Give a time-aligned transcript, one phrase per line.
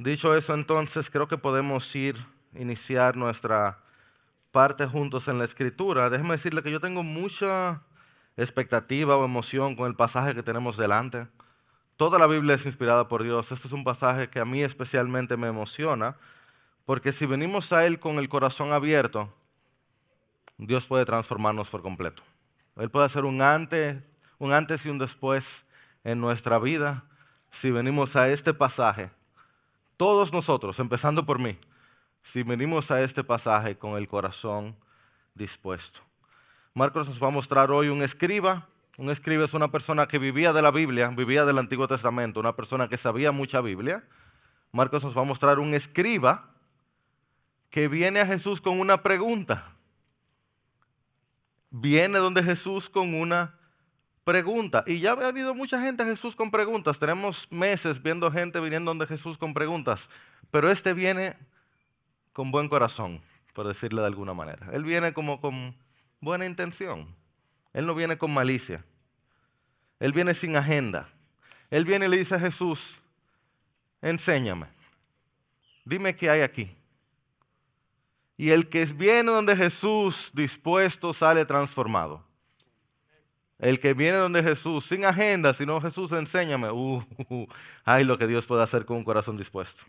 [0.00, 2.16] Dicho eso, entonces creo que podemos ir,
[2.54, 3.80] iniciar nuestra
[4.50, 6.08] parte juntos en la escritura.
[6.08, 7.82] Déjeme decirle que yo tengo mucha
[8.38, 11.28] expectativa o emoción con el pasaje que tenemos delante.
[11.98, 13.52] Toda la Biblia es inspirada por Dios.
[13.52, 16.16] Este es un pasaje que a mí especialmente me emociona,
[16.86, 19.30] porque si venimos a Él con el corazón abierto,
[20.56, 22.22] Dios puede transformarnos por completo.
[22.76, 23.98] Él puede hacer un antes,
[24.38, 25.66] un antes y un después
[26.04, 27.04] en nuestra vida
[27.50, 29.10] si venimos a este pasaje
[30.00, 31.58] todos nosotros, empezando por mí,
[32.22, 34.74] si venimos a este pasaje con el corazón
[35.34, 36.00] dispuesto.
[36.72, 38.66] Marcos nos va a mostrar hoy un escriba.
[38.96, 42.56] Un escriba es una persona que vivía de la Biblia, vivía del Antiguo Testamento, una
[42.56, 44.02] persona que sabía mucha Biblia.
[44.72, 46.48] Marcos nos va a mostrar un escriba
[47.68, 49.70] que viene a Jesús con una pregunta.
[51.68, 53.54] Viene donde Jesús con una
[54.30, 54.84] pregunta.
[54.86, 57.00] Y ya ha venido mucha gente a Jesús con preguntas.
[57.00, 60.10] Tenemos meses viendo gente viniendo donde Jesús con preguntas.
[60.52, 61.36] Pero este viene
[62.32, 63.20] con buen corazón,
[63.54, 64.68] por decirle de alguna manera.
[64.72, 65.74] Él viene como con
[66.20, 67.12] buena intención.
[67.72, 68.84] Él no viene con malicia.
[69.98, 71.08] Él viene sin agenda.
[71.68, 73.02] Él viene y le dice a Jesús,
[74.00, 74.66] enséñame.
[75.84, 76.70] Dime qué hay aquí.
[78.36, 82.29] Y el que viene donde Jesús dispuesto sale transformado.
[83.60, 86.70] El que viene donde Jesús, sin agenda, sino Jesús, enséñame.
[86.70, 87.04] Uh,
[87.84, 89.82] ay, lo que Dios puede hacer con un corazón dispuesto.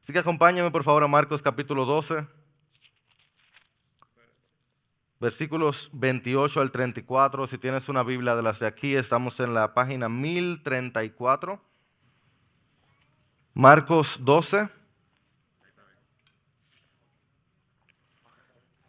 [0.00, 2.24] Así que acompáñame por favor a Marcos capítulo 12,
[5.18, 7.48] versículos 28 al 34.
[7.48, 11.60] Si tienes una Biblia de las de aquí, estamos en la página 1034.
[13.52, 14.68] Marcos 12.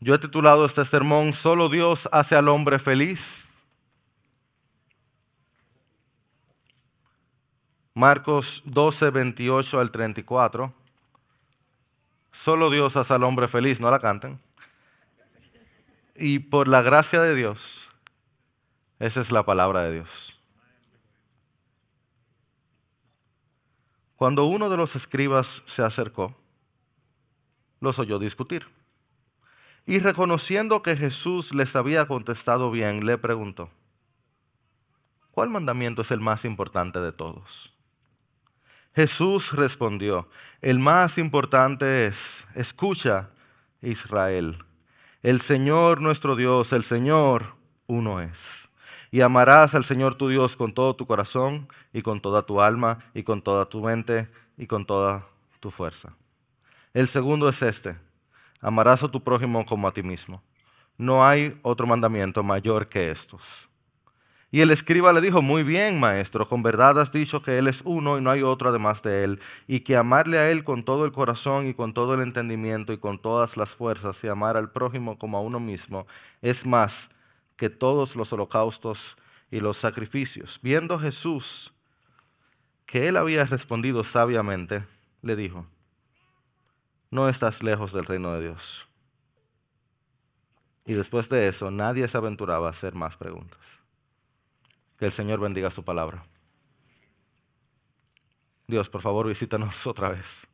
[0.02, 3.49] Yo he titulado este sermón, Solo Dios hace al hombre feliz.
[8.00, 10.74] Marcos 12, 28 al 34.
[12.32, 14.40] Solo Dios hace al hombre feliz, no la canten.
[16.16, 17.92] Y por la gracia de Dios,
[19.00, 20.40] esa es la palabra de Dios.
[24.16, 26.34] Cuando uno de los escribas se acercó,
[27.82, 28.66] los oyó discutir.
[29.86, 33.70] Y reconociendo que Jesús les había contestado bien, le preguntó,
[35.32, 37.74] ¿cuál mandamiento es el más importante de todos?
[39.00, 40.28] Jesús respondió,
[40.62, 43.30] el más importante es, escucha
[43.82, 44.62] Israel,
[45.24, 47.46] el Señor nuestro Dios, el Señor
[47.88, 48.74] uno es.
[49.10, 53.00] Y amarás al Señor tu Dios con todo tu corazón y con toda tu alma
[53.14, 54.28] y con toda tu mente
[54.58, 55.26] y con toda
[55.62, 56.14] tu fuerza.
[56.94, 57.96] El segundo es este,
[58.60, 60.44] amarás a tu prójimo como a ti mismo.
[60.98, 63.69] No hay otro mandamiento mayor que estos.
[64.52, 67.82] Y el escriba le dijo, muy bien, maestro, con verdad has dicho que Él es
[67.86, 71.06] uno y no hay otro además de Él, y que amarle a Él con todo
[71.06, 74.72] el corazón y con todo el entendimiento y con todas las fuerzas y amar al
[74.72, 76.08] prójimo como a uno mismo
[76.42, 77.12] es más
[77.58, 79.18] que todos los holocaustos
[79.52, 80.60] y los sacrificios.
[80.64, 81.74] Viendo Jesús
[82.88, 84.84] que Él había respondido sabiamente,
[85.22, 85.68] le dijo,
[87.12, 88.88] no estás lejos del reino de Dios.
[90.86, 93.79] Y después de eso, nadie se aventuraba a hacer más preguntas.
[95.00, 96.22] Que el Señor bendiga su palabra.
[98.68, 100.50] Dios, por favor, visítanos otra vez.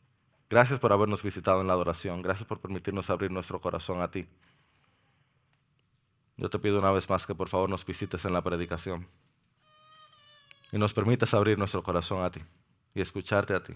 [0.49, 2.21] Gracias por habernos visitado en la adoración.
[2.21, 4.27] Gracias por permitirnos abrir nuestro corazón a ti.
[6.37, 9.07] Yo te pido una vez más que por favor nos visites en la predicación
[10.71, 12.41] y nos permitas abrir nuestro corazón a ti
[12.93, 13.73] y escucharte a ti.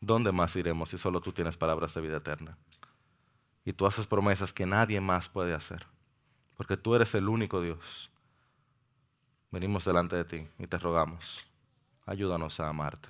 [0.00, 2.58] ¿Dónde más iremos si solo tú tienes palabras de vida eterna?
[3.64, 5.86] Y tú haces promesas que nadie más puede hacer
[6.58, 8.10] porque tú eres el único Dios.
[9.50, 11.46] Venimos delante de ti y te rogamos,
[12.04, 13.08] ayúdanos a amarte.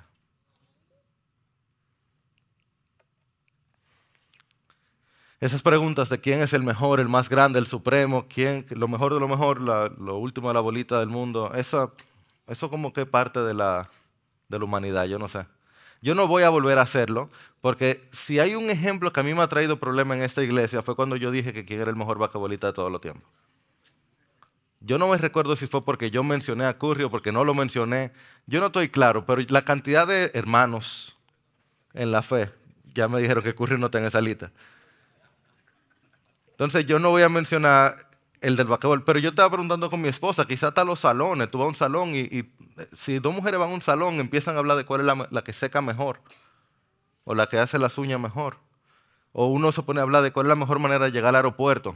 [5.40, 9.14] Esas preguntas de quién es el mejor, el más grande, el supremo, quién, lo mejor
[9.14, 11.94] de lo mejor, lo último de la bolita del mundo, eso,
[12.46, 13.88] eso como que parte de la,
[14.48, 15.46] de la humanidad, yo no sé.
[16.00, 17.28] Yo no voy a volver a hacerlo,
[17.60, 20.82] porque si hay un ejemplo que a mí me ha traído problema en esta iglesia,
[20.82, 23.24] fue cuando yo dije que quién era el mejor vacabolita de todos los tiempos.
[24.80, 27.52] Yo no me recuerdo si fue porque yo mencioné a Curry o porque no lo
[27.52, 28.12] mencioné.
[28.46, 31.16] Yo no estoy claro, pero la cantidad de hermanos
[31.94, 32.48] en la fe,
[32.94, 34.52] ya me dijeron que Curry no está en esa lista.
[36.52, 37.94] Entonces yo no voy a mencionar
[38.40, 41.58] el del vaquebol, pero yo estaba preguntando con mi esposa, quizá hasta los salones, tú
[41.58, 42.50] vas a un salón y
[42.92, 45.52] si dos mujeres van a un salón, empiezan a hablar de cuál es la, que
[45.52, 46.20] seca mejor,
[47.24, 48.56] o la que hace las uñas mejor.
[49.32, 51.36] O uno se pone a hablar de cuál es la mejor manera de llegar al
[51.36, 51.94] aeropuerto.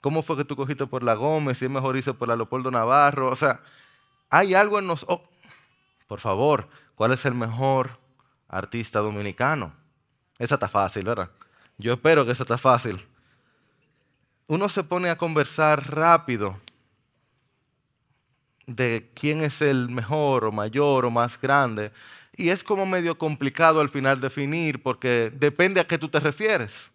[0.00, 1.58] ¿Cómo fue que tú cogiste por la Gómez?
[1.58, 3.28] Si es mejor irse por la Leopoldo Navarro.
[3.30, 3.60] O sea,
[4.30, 5.20] hay algo en nosotros.
[5.20, 5.28] Oh,
[6.08, 7.90] por favor, ¿Cuál es el mejor
[8.48, 9.72] artista dominicano?
[10.38, 11.30] Esa está fácil, ¿verdad?
[11.76, 12.98] Yo espero que esa está fácil.
[14.48, 16.56] Uno se pone a conversar rápido
[18.66, 21.92] de quién es el mejor o mayor o más grande.
[22.36, 26.92] Y es como medio complicado al final definir porque depende a qué tú te refieres.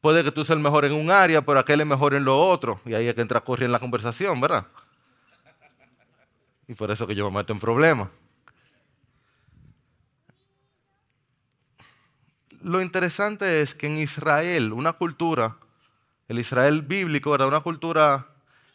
[0.00, 2.38] Puede que tú seas el mejor en un área, pero aquel es mejor en lo
[2.38, 2.80] otro.
[2.86, 4.66] Y ahí es que entra a en la conversación, ¿verdad?
[6.66, 8.08] Y por eso que yo me meto en problemas.
[12.62, 15.56] Lo interesante es que en Israel, una cultura,
[16.30, 18.28] el Israel bíblico, era una cultura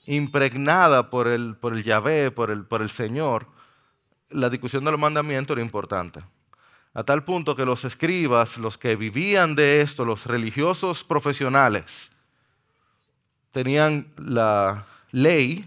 [0.07, 3.47] impregnada por el, por el Yahvé, por el, por el Señor,
[4.31, 6.21] la discusión de los mandamientos era importante.
[6.93, 12.17] A tal punto que los escribas, los que vivían de esto, los religiosos profesionales,
[13.51, 15.63] tenían la ley,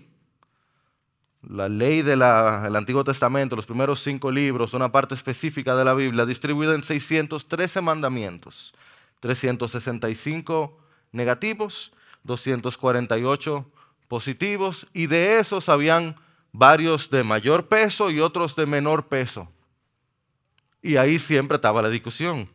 [1.49, 6.27] la ley del Antiguo Testamento, los primeros cinco libros, una parte específica de la Biblia,
[6.27, 8.75] distribuida en 613 mandamientos,
[9.21, 11.93] 365 negativos,
[12.25, 13.71] 248
[14.09, 16.17] positivos, y de esos habían
[16.53, 19.49] varios de mayor peso y otros de menor peso.
[20.83, 22.49] Y ahí siempre estaba la discusión.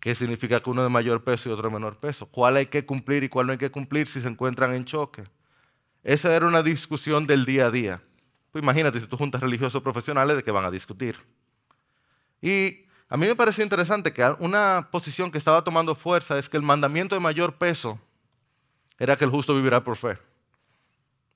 [0.00, 2.26] ¿Qué significa que uno de mayor peso y otro de menor peso?
[2.26, 5.24] ¿Cuál hay que cumplir y cuál no hay que cumplir si se encuentran en choque?
[6.04, 8.00] Esa era una discusión del día a día.
[8.52, 11.16] Pues imagínate si tú juntas religiosos profesionales de que van a discutir.
[12.40, 16.56] Y a mí me parece interesante que una posición que estaba tomando fuerza es que
[16.56, 18.00] el mandamiento de mayor peso
[18.98, 20.18] era que el justo vivirá por fe.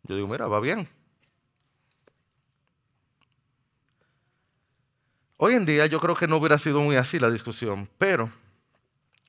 [0.05, 0.88] Yo digo, mira, va bien.
[5.37, 8.28] Hoy en día yo creo que no hubiera sido muy así la discusión, pero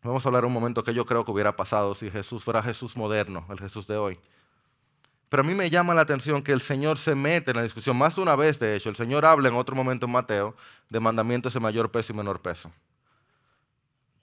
[0.03, 2.97] vamos a hablar un momento que yo creo que hubiera pasado si Jesús fuera Jesús
[2.97, 4.19] moderno, el Jesús de hoy.
[5.31, 7.95] Pero a mí me llama la atención que el Señor se mete en la discusión,
[7.95, 10.57] más de una vez de hecho, el Señor habla en otro momento en Mateo
[10.89, 12.69] de mandamientos de mayor peso y menor peso.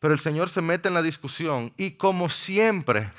[0.00, 3.10] Pero el Señor se mete en la discusión y como siempre,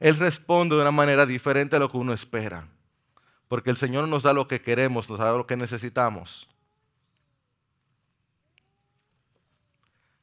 [0.00, 2.66] Él responde de una manera diferente a lo que uno espera.
[3.46, 6.48] Porque el Señor nos da lo que queremos, nos da lo que necesitamos.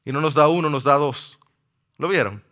[0.04, 1.38] Y no nos da uno, nos da dos.
[1.96, 2.49] ¿Lo vieron?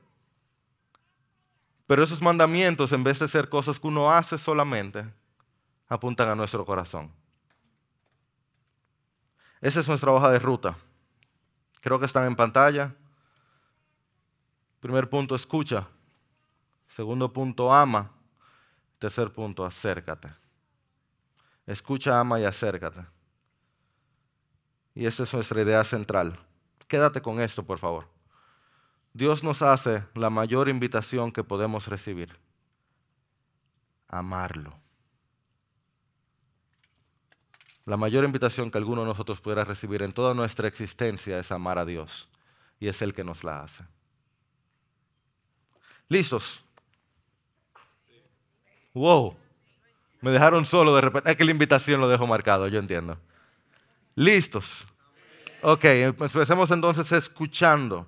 [1.88, 5.10] Pero esos mandamientos, en vez de ser cosas que uno hace solamente,
[5.88, 7.10] apuntan a nuestro corazón.
[9.62, 10.76] Esa es nuestra hoja de ruta.
[11.80, 12.94] Creo que están en pantalla.
[14.80, 15.88] Primer punto, escucha.
[16.86, 18.10] Segundo punto, ama.
[18.98, 20.28] Tercer punto, acércate.
[21.66, 23.00] Escucha, ama y acércate.
[24.94, 26.38] Y esa es nuestra idea central.
[26.86, 28.17] Quédate con esto, por favor.
[29.18, 32.38] Dios nos hace la mayor invitación que podemos recibir.
[34.06, 34.72] Amarlo.
[37.84, 41.80] La mayor invitación que alguno de nosotros pudiera recibir en toda nuestra existencia es amar
[41.80, 42.28] a Dios.
[42.78, 43.82] Y es Él que nos la hace.
[46.08, 46.64] ¿Listos?
[48.94, 49.36] Wow.
[50.20, 51.28] Me dejaron solo de repente.
[51.28, 53.18] Es que la invitación lo dejo marcado, yo entiendo.
[54.14, 54.86] ¿Listos?
[55.62, 58.06] Ok, empecemos entonces escuchando.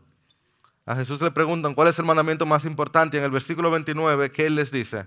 [0.90, 3.16] A Jesús le preguntan cuál es el mandamiento más importante.
[3.16, 5.06] En el versículo 29, ¿qué Él les dice?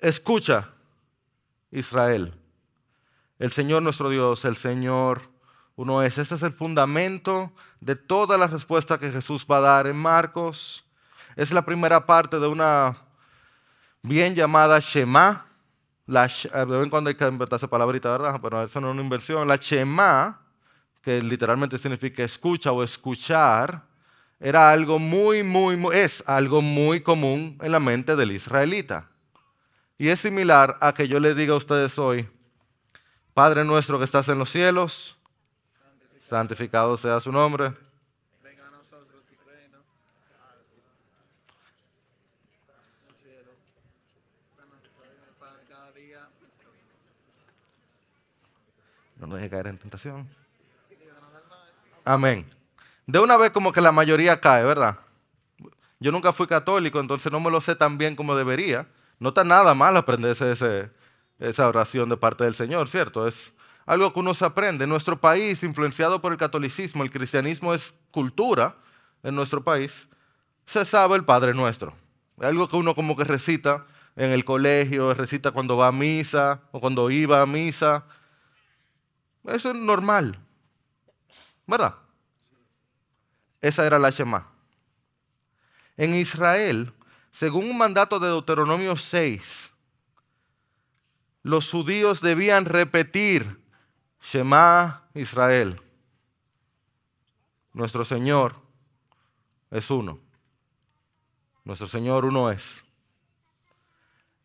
[0.00, 0.70] Escucha,
[1.70, 2.32] Israel.
[3.38, 5.20] El Señor nuestro Dios, el Señor
[5.76, 6.16] uno es.
[6.16, 10.82] Ese es el fundamento de toda la respuesta que Jesús va a dar en Marcos.
[11.36, 12.96] Es la primera parte de una
[14.02, 15.44] bien llamada Shema.
[16.06, 18.40] La, de vez en cuando hay que inventar esa palabrita, ¿verdad?
[18.42, 19.46] Pero eso no es una inversión.
[19.46, 20.40] La Shema
[21.02, 23.87] que literalmente significa escucha o escuchar,
[24.40, 29.08] era algo muy, muy, es algo muy común en la mente del israelita.
[29.98, 32.28] Y es similar a que yo les diga a ustedes hoy,
[33.34, 35.16] Padre nuestro que estás en los cielos,
[36.28, 37.72] santificado sea su nombre.
[49.16, 50.28] No nos deje caer en tentación.
[52.04, 52.57] Amén.
[53.08, 54.98] De una vez como que la mayoría cae, ¿verdad?
[55.98, 58.86] Yo nunca fui católico, entonces no me lo sé tan bien como debería.
[59.18, 60.90] No está nada mal aprenderse ese,
[61.38, 63.26] esa oración de parte del Señor, ¿cierto?
[63.26, 63.54] Es
[63.86, 64.84] algo que uno se aprende.
[64.84, 68.76] En nuestro país, influenciado por el catolicismo, el cristianismo es cultura
[69.22, 70.10] en nuestro país,
[70.66, 71.94] se sabe el Padre Nuestro.
[72.42, 73.86] Algo que uno como que recita
[74.16, 78.04] en el colegio, recita cuando va a misa o cuando iba a misa.
[79.46, 80.38] Eso es normal.
[81.66, 81.94] ¿Verdad?
[83.60, 84.46] Esa era la Shema.
[85.96, 86.92] En Israel,
[87.30, 89.74] según un mandato de Deuteronomio 6,
[91.42, 93.62] los judíos debían repetir
[94.22, 95.80] Shema Israel.
[97.72, 98.60] Nuestro Señor
[99.70, 100.18] es uno.
[101.64, 102.88] Nuestro Señor uno es.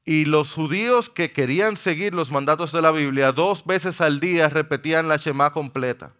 [0.05, 4.49] Y los judíos que querían seguir los mandatos de la Biblia, dos veces al día
[4.49, 6.13] repetían la Shema completa,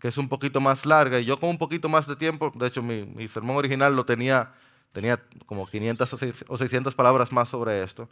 [0.00, 1.20] que es un poquito más larga.
[1.20, 4.04] Y yo con un poquito más de tiempo, de hecho mi, mi sermón original lo
[4.04, 4.52] tenía,
[4.92, 8.08] tenía como 500 o 600 palabras más sobre esto.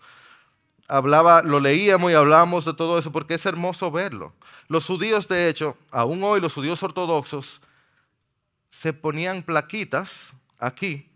[0.87, 4.35] Hablaba, lo leíamos y hablábamos de todo eso porque es hermoso verlo.
[4.69, 7.61] Los judíos, de hecho, aún hoy los judíos ortodoxos,
[8.69, 11.09] se ponían plaquitas aquí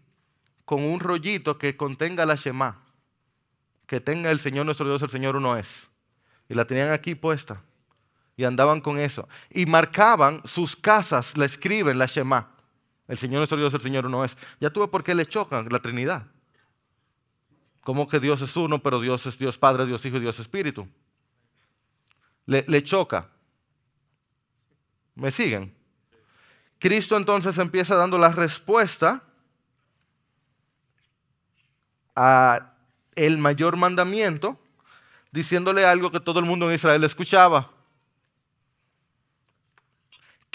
[0.65, 2.79] con un rollito que contenga la Shema
[3.89, 5.97] que tenga el Señor nuestro Dios, el Señor uno es.
[6.49, 7.61] Y la tenían aquí puesta.
[8.39, 9.29] Y andaban con eso.
[9.51, 12.49] Y marcaban sus casas, la escriben, la Shema.
[13.09, 14.37] El Señor nuestro Dios, el Señor uno es.
[14.61, 16.25] Ya tuve por qué le chocan la Trinidad.
[17.81, 20.87] Como que Dios es uno, pero Dios es Dios Padre, Dios Hijo y Dios Espíritu.
[22.47, 23.29] Le, le choca.
[25.17, 25.75] ¿Me siguen?
[26.79, 29.21] Cristo entonces empieza dando la respuesta
[32.15, 32.73] a
[33.17, 34.61] el mayor mandamiento,
[35.33, 37.69] diciéndole algo que todo el mundo en Israel escuchaba.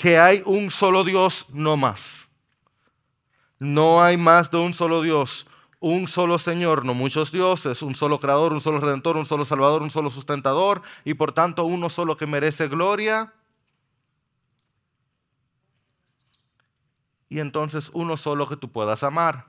[0.04, 2.36] Que hay un solo Dios, no más.
[3.58, 5.48] No hay más de un solo Dios,
[5.80, 9.82] un solo Señor, no muchos dioses, un solo creador, un solo redentor, un solo salvador,
[9.82, 13.32] un solo sustentador y por tanto uno solo que merece gloria.
[17.30, 19.46] Y entonces uno solo que tú puedas amar.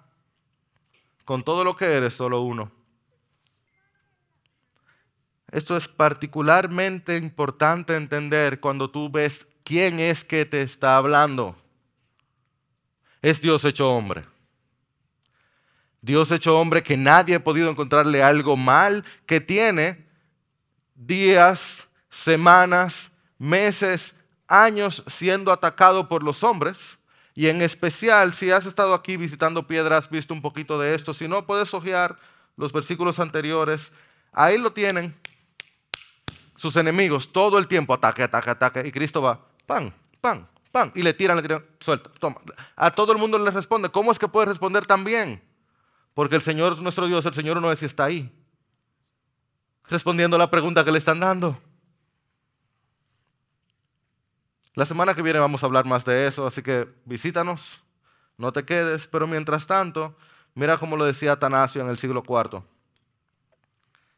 [1.25, 2.71] Con todo lo que eres, solo uno.
[5.51, 11.57] Esto es particularmente importante entender cuando tú ves quién es que te está hablando.
[13.23, 14.25] Es Dios hecho hombre.
[16.03, 20.07] Dios hecho hombre que nadie ha podido encontrarle algo mal, que tiene
[20.95, 26.99] días, semanas, meses, años siendo atacado por los hombres.
[27.35, 31.15] Y en especial, si has estado aquí visitando piedras, visto un poquito de esto.
[31.15, 32.17] Si no, puedes ojear
[32.57, 33.95] los versículos anteriores.
[34.31, 35.15] Ahí lo tienen
[36.57, 41.03] sus enemigos todo el tiempo, ataque, ataque, ataque, y Cristo va, pan, pan, pan, y
[41.03, 42.41] le tiran, le tiran, suelta, toma.
[42.77, 45.43] A todo el mundo le responde, ¿cómo es que puede responder tan bien?
[46.15, 48.31] Porque el Señor, nuestro Dios, el Señor no es si está ahí,
[49.89, 51.59] respondiendo a la pregunta que le están dando.
[54.75, 57.83] La semana que viene vamos a hablar más de eso, así que visítanos,
[58.37, 60.17] no te quedes, pero mientras tanto,
[60.55, 62.63] mira cómo lo decía Atanasio en el siglo IV.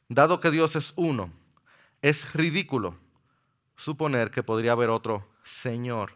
[0.08, 1.30] Dado que Dios es uno,
[2.00, 2.96] es ridículo
[3.76, 6.12] suponer que podría haber otro Señor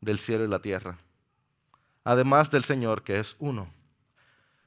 [0.00, 0.98] del cielo y la tierra,
[2.02, 3.68] además del Señor que es uno.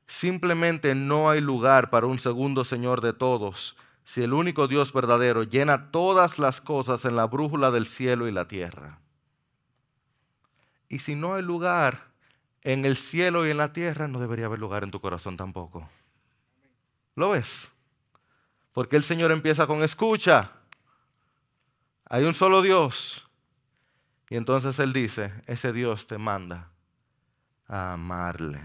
[0.07, 5.43] Simplemente no hay lugar para un segundo Señor de todos si el único Dios verdadero
[5.43, 9.01] llena todas las cosas en la brújula del cielo y la tierra.
[10.87, 12.07] Y si no hay lugar
[12.63, 15.85] en el cielo y en la tierra, no debería haber lugar en tu corazón tampoco.
[17.15, 17.73] ¿Lo ves?
[18.71, 20.49] Porque el Señor empieza con escucha.
[22.05, 23.26] Hay un solo Dios.
[24.29, 26.71] Y entonces Él dice, ese Dios te manda
[27.67, 28.59] a amarle.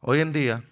[0.00, 0.62] Hoy en día,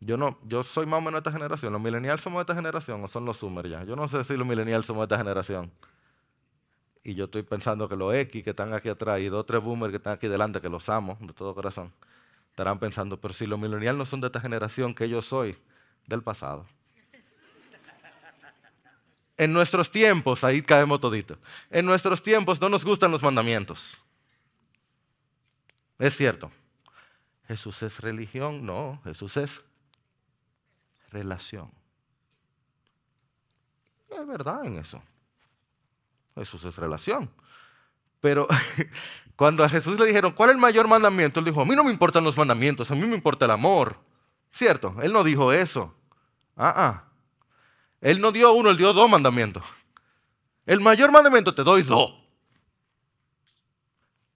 [0.00, 1.72] yo no, yo soy más o menos de esta generación.
[1.72, 3.84] ¿Los millennials somos de esta generación o son los Summer ya?
[3.84, 5.70] Yo no sé si los millennials somos de esta generación.
[7.04, 9.62] Y yo estoy pensando que los X que están aquí atrás y dos o tres
[9.62, 11.92] boomers que están aquí delante, que los amo de todo corazón
[12.50, 15.56] estarán pensando, pero si los millennials no son de esta generación que yo soy,
[16.06, 16.66] del pasado.
[19.40, 21.38] En nuestros tiempos, ahí caemos todito,
[21.70, 24.02] en nuestros tiempos no nos gustan los mandamientos.
[25.98, 26.50] Es cierto.
[27.48, 29.62] Jesús es religión, no, Jesús es
[31.10, 31.70] relación.
[34.10, 35.02] Es verdad en eso.
[36.34, 37.30] Jesús es relación.
[38.20, 38.46] Pero
[39.36, 41.40] cuando a Jesús le dijeron, ¿cuál es el mayor mandamiento?
[41.40, 43.96] Él dijo, a mí no me importan los mandamientos, a mí me importa el amor.
[44.52, 44.96] ¿Cierto?
[45.02, 45.96] Él no dijo eso.
[46.58, 47.09] Ah, ah.
[48.00, 49.64] Él no dio uno, él dio dos mandamientos.
[50.66, 52.12] El mayor mandamiento te doy dos.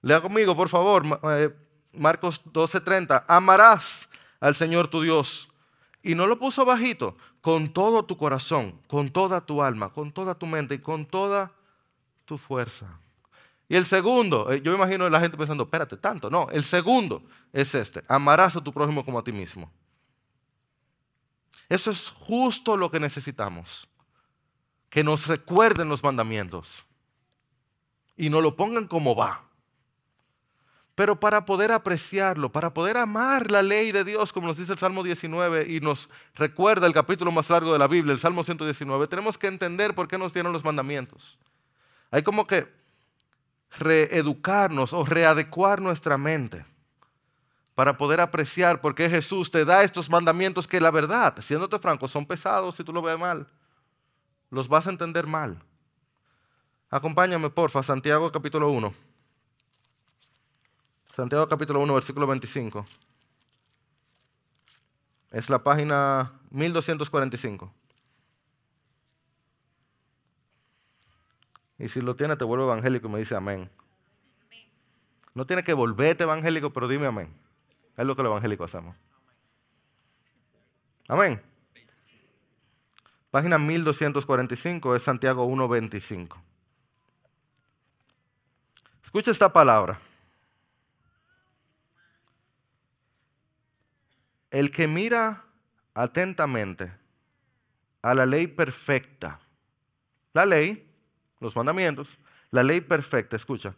[0.02, 1.54] Lea conmigo, por favor, eh,
[1.92, 3.24] Marcos 12:30.
[3.26, 5.48] Amarás al Señor tu Dios.
[6.02, 10.34] Y no lo puso bajito, con todo tu corazón, con toda tu alma, con toda
[10.34, 11.50] tu mente y con toda
[12.26, 12.98] tu fuerza.
[13.68, 16.28] Y el segundo, eh, yo me imagino la gente pensando, espérate, tanto.
[16.28, 19.70] No, el segundo es este, amarás a tu prójimo como a ti mismo.
[21.74, 23.88] Eso es justo lo que necesitamos.
[24.88, 26.84] Que nos recuerden los mandamientos
[28.16, 29.42] y nos lo pongan como va.
[30.94, 34.78] Pero para poder apreciarlo, para poder amar la ley de Dios, como nos dice el
[34.78, 39.08] Salmo 19 y nos recuerda el capítulo más largo de la Biblia, el Salmo 119,
[39.08, 41.40] tenemos que entender por qué nos dieron los mandamientos.
[42.12, 42.68] Hay como que
[43.78, 46.64] reeducarnos o readecuar nuestra mente
[47.74, 52.06] para poder apreciar por qué Jesús te da estos mandamientos que la verdad, siéndote franco,
[52.06, 53.48] son pesados si tú lo ves mal.
[54.50, 55.60] Los vas a entender mal.
[56.90, 58.94] Acompáñame, porfa, Santiago capítulo 1.
[61.14, 62.84] Santiago capítulo 1, versículo 25.
[65.32, 67.72] Es la página 1245.
[71.78, 73.68] Y si lo tiene, te vuelve evangélico y me dice amén.
[75.34, 77.43] No tiene que volverte evangélico, pero dime amén.
[77.96, 78.96] Es lo que los evangélicos hacemos.
[81.08, 81.40] Amén.
[83.30, 86.40] Página 1245 es Santiago 1.25.
[89.02, 89.98] Escucha esta palabra.
[94.50, 95.44] El que mira
[95.94, 96.92] atentamente
[98.02, 99.40] a la ley perfecta,
[100.32, 100.88] la ley,
[101.40, 102.18] los mandamientos,
[102.50, 103.74] la ley perfecta, escucha,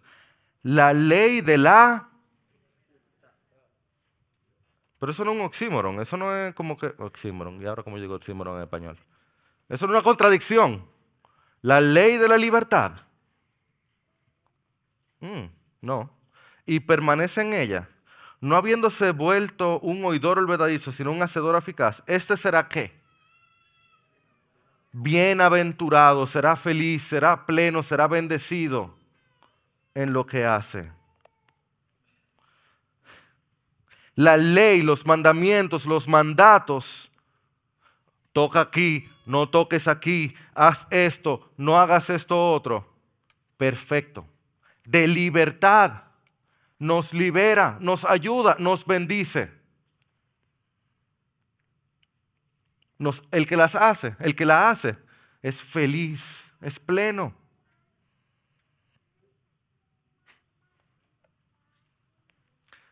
[0.63, 2.09] la ley de la...
[4.99, 6.93] Pero eso no es un oxímoron, eso no es como que...
[6.99, 8.97] Oxímoron, y ahora como digo oxímoron en español.
[9.69, 10.85] Eso no es una contradicción.
[11.62, 12.93] La ley de la libertad.
[15.21, 15.47] Mm,
[15.83, 16.11] no.
[16.65, 17.88] Y permanece en ella
[18.41, 22.93] no habiéndose vuelto un oidor olvidadizo, sino un hacedor eficaz, este será qué?
[24.93, 28.95] Bienaventurado, será feliz, será pleno, será bendecido
[29.95, 30.91] en lo que hace.
[34.17, 37.13] La ley, los mandamientos, los mandatos,
[38.33, 42.93] toca aquí, no toques aquí, haz esto, no hagas esto otro.
[43.57, 44.27] Perfecto.
[44.85, 46.03] De libertad
[46.79, 49.55] nos libera, nos ayuda, nos bendice.
[53.31, 54.97] El que las hace, el que la hace,
[55.43, 57.35] es feliz, es pleno.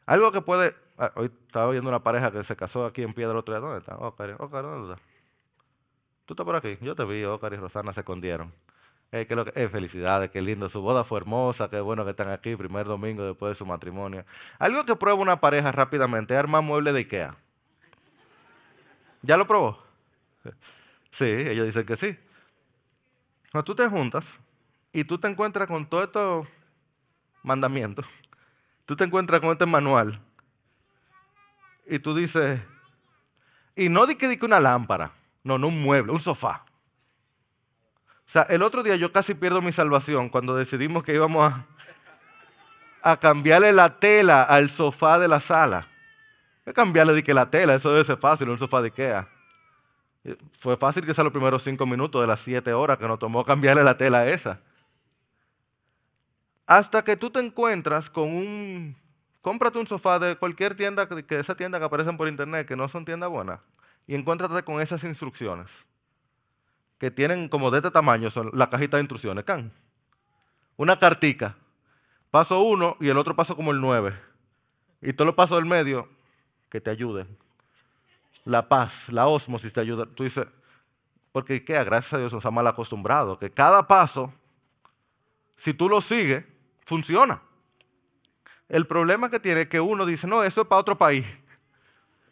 [0.06, 0.74] Algo que puede.
[0.98, 3.60] Ah, hoy estaba viendo una pareja que se casó aquí en Piedra otro día.
[3.60, 3.96] ¿Dónde está?
[3.96, 5.02] Oscar, ¿dónde está?
[6.26, 6.78] Tú estás por aquí.
[6.80, 8.52] Yo te vi, Oscar y Rosana se escondieron.
[9.12, 10.68] Eh, que lo eh, felicidades, qué lindo.
[10.68, 14.24] Su boda fue hermosa, qué bueno que están aquí, primer domingo después de su matrimonio.
[14.58, 17.34] Algo que prueba una pareja rápidamente es armar muebles de Ikea.
[19.22, 19.78] ¿Ya lo probó?
[21.10, 22.18] Sí, ellos dicen que sí.
[23.52, 24.40] Cuando tú te juntas
[24.92, 26.48] y tú te encuentras con todos estos
[27.44, 28.06] mandamientos,
[28.86, 30.20] tú te encuentras con este manual
[31.86, 32.60] y tú dices,
[33.76, 36.64] y no di que una lámpara, no, no un mueble, un sofá.
[38.26, 41.66] O sea, el otro día yo casi pierdo mi salvación cuando decidimos que íbamos a,
[43.02, 45.86] a cambiarle la tela al sofá de la sala.
[46.66, 49.28] a cambiarle de que la tela, eso debe ser fácil, un sofá de Ikea.
[50.58, 53.44] Fue fácil que sea los primeros cinco minutos de las siete horas que nos tomó
[53.44, 54.58] cambiarle la tela a esa.
[56.66, 58.96] Hasta que tú te encuentras con un...
[59.42, 62.88] Cómprate un sofá de cualquier tienda, que esa tienda que aparecen por internet, que no
[62.88, 63.60] son tiendas buenas,
[64.06, 65.84] y encuéntrate con esas instrucciones
[66.98, 69.44] que tienen como de este tamaño son la cajita de instrucciones.
[69.44, 69.70] Can.
[70.76, 71.54] Una cartica.
[72.30, 74.18] Paso uno y el otro paso como el nueve.
[75.02, 76.08] Y todos los pasos del medio
[76.70, 77.28] que te ayuden.
[78.44, 80.06] La paz, la osmosis te ayuda.
[80.06, 80.46] Tú dices,
[81.32, 81.82] porque ¿qué?
[81.84, 84.32] gracias a Dios nos ha mal acostumbrado, que cada paso,
[85.56, 86.44] si tú lo sigues,
[86.84, 87.40] funciona.
[88.68, 91.26] El problema que tiene es que uno dice, no, eso es para otro país.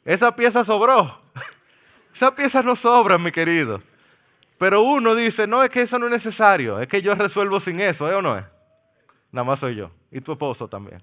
[0.04, 1.16] Esa pieza sobró.
[2.14, 3.82] Esa pieza no sobra, mi querido.
[4.58, 7.80] Pero uno dice, no, es que eso no es necesario, es que yo resuelvo sin
[7.80, 8.44] eso, ¿eh o no es?
[9.32, 9.90] Nada más soy yo.
[10.10, 11.02] Y tu esposo también.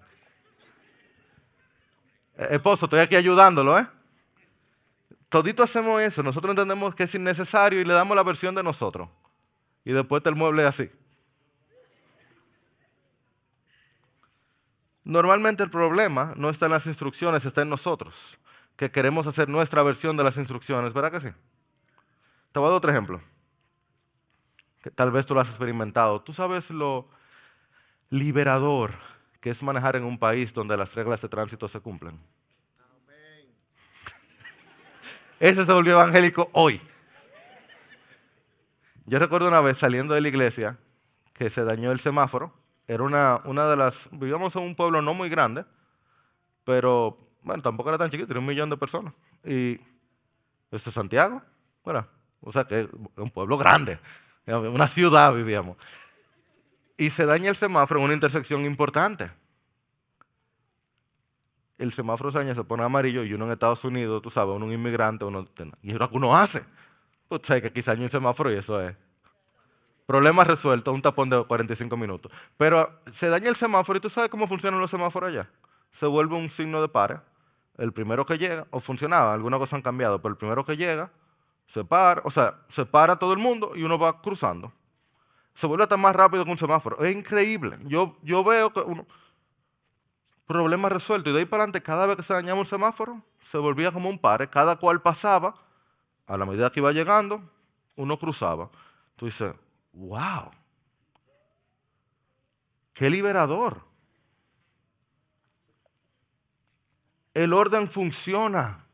[2.37, 3.85] Eh, esposo, estoy aquí ayudándolo, ¿eh?
[5.27, 9.09] Todito hacemos eso, nosotros entendemos que es innecesario y le damos la versión de nosotros.
[9.83, 10.89] Y después el mueble así.
[15.03, 18.37] Normalmente el problema no está en las instrucciones, está en nosotros,
[18.75, 21.29] que queremos hacer nuestra versión de las instrucciones, ¿verdad que sí?
[22.51, 23.21] Te voy a dar otro ejemplo
[24.81, 26.21] que tal vez tú lo has experimentado.
[26.21, 27.07] Tú sabes lo
[28.09, 28.91] liberador
[29.41, 32.19] que es manejar en un país donde las reglas de tránsito se cumplen.
[35.39, 36.81] Ese se volvió evangélico hoy.
[39.05, 40.77] Yo recuerdo una vez saliendo de la iglesia
[41.33, 42.53] que se dañó el semáforo.
[42.89, 44.09] Era una, una de las.
[44.11, 45.63] Vivíamos en un pueblo no muy grande,
[46.63, 49.13] pero bueno, tampoco era tan chiquito, era un millón de personas.
[49.45, 49.79] Y
[50.71, 51.41] esto es Santiago,
[51.83, 52.05] bueno,
[52.41, 53.99] o sea que es un pueblo grande
[54.55, 55.77] una ciudad vivíamos.
[56.97, 59.29] Y se daña el semáforo en una intersección importante.
[61.77, 64.65] el semáforo se daña, se pone amarillo y uno en Estados Unidos, tú sabes, uno
[64.65, 65.47] un inmigrante, uno,
[65.81, 66.61] y es lo que uno hace.
[67.29, 68.95] Pues sabes que aquí se un semáforo y eso es.
[70.09, 72.31] Problema resuelto, un tapón de 45 minutos.
[72.57, 75.47] Pero se daña el semáforo y tú sabes cómo funcionan los semáforos allá.
[75.91, 77.19] Se vuelve un signo de pare.
[77.77, 81.11] El primero que llega, o funcionaba, algunas cosas han cambiado, pero el primero que llega,
[81.67, 84.73] se para, o sea, se para todo el mundo y uno va cruzando.
[85.53, 86.97] Se vuelve hasta más rápido que un semáforo.
[87.05, 87.77] Es increíble.
[87.83, 89.05] Yo, yo veo que uno,
[90.47, 91.29] problema resuelto.
[91.29, 94.09] Y de ahí para adelante, cada vez que se dañaba un semáforo, se volvía como
[94.09, 94.49] un par.
[94.49, 95.53] Cada cual pasaba,
[96.25, 97.43] a la medida que iba llegando,
[97.95, 98.71] uno cruzaba.
[99.15, 99.53] Tú dices,
[99.93, 100.51] wow,
[102.93, 103.83] qué liberador.
[107.33, 108.85] El orden funciona.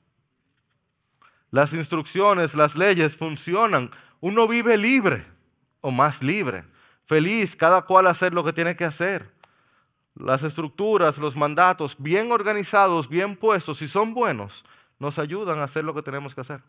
[1.51, 3.89] Las instrucciones, las leyes funcionan.
[4.19, 5.25] Uno vive libre
[5.79, 6.65] o más libre,
[7.05, 9.36] feliz, cada cual hacer lo que tiene que hacer
[10.15, 14.63] las estructuras, los mandatos bien organizados, bien puestos, si son buenos,
[14.97, 16.62] nos ayudan a hacer lo que tenemos que hacer.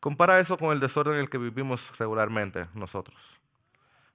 [0.00, 3.40] Compara eso con el desorden en el que vivimos regularmente nosotros.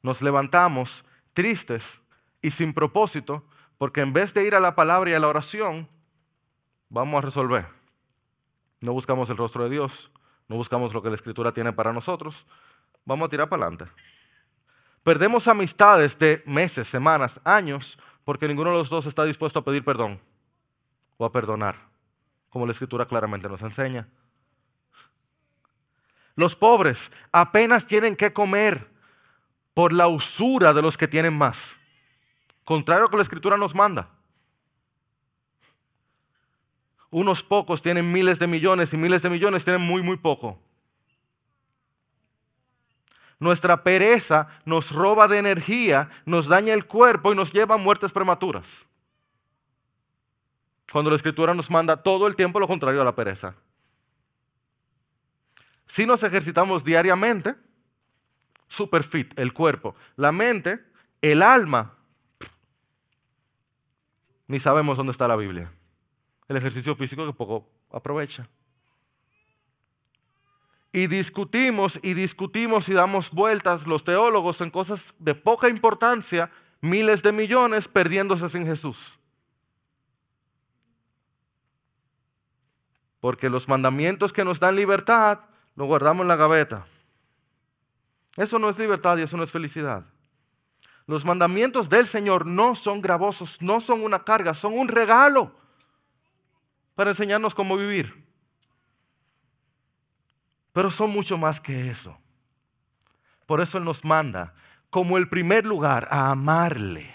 [0.02, 2.04] Nos levantamos tristes
[2.42, 3.44] y sin propósito
[3.78, 5.90] porque en vez de ir a la palabra y a la oración,
[6.90, 7.66] vamos a resolver.
[8.80, 10.12] No buscamos el rostro de Dios,
[10.48, 12.46] no buscamos lo que la Escritura tiene para nosotros,
[13.06, 13.92] vamos a tirar para adelante.
[15.04, 19.84] Perdemos amistades de meses, semanas, años, porque ninguno de los dos está dispuesto a pedir
[19.84, 20.18] perdón
[21.18, 21.76] o a perdonar,
[22.50, 24.08] como la escritura claramente nos enseña.
[26.36, 28.90] Los pobres apenas tienen que comer
[29.74, 31.84] por la usura de los que tienen más,
[32.64, 34.10] contrario a lo que la escritura nos manda.
[37.10, 40.60] Unos pocos tienen miles de millones y miles de millones tienen muy, muy poco.
[43.40, 48.12] Nuestra pereza nos roba de energía, nos daña el cuerpo y nos lleva a muertes
[48.12, 48.86] prematuras.
[50.92, 53.56] Cuando la escritura nos manda todo el tiempo lo contrario a la pereza.
[55.94, 57.54] Si nos ejercitamos diariamente,
[58.68, 60.84] super fit, el cuerpo, la mente,
[61.22, 61.96] el alma,
[64.48, 65.72] ni sabemos dónde está la Biblia.
[66.48, 68.50] El ejercicio físico que poco aprovecha
[70.92, 76.50] y discutimos y discutimos y damos vueltas los teólogos en cosas de poca importancia,
[76.82, 79.20] miles de millones perdiéndose sin Jesús.
[83.20, 86.86] Porque los mandamientos que nos dan libertad los guardamos en la gaveta.
[88.38, 90.04] Eso no es libertad y eso no es felicidad.
[91.06, 95.54] Los mandamientos del Señor no son gravosos, no son una carga, son un regalo
[96.96, 98.24] para enseñarnos cómo vivir.
[100.72, 102.18] Pero son mucho más que eso.
[103.46, 104.54] Por eso Él nos manda
[104.90, 107.14] como el primer lugar a amarle.